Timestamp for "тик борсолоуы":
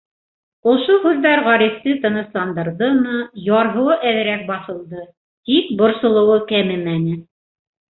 5.53-6.45